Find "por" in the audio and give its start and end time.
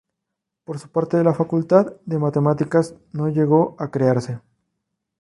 0.63-0.79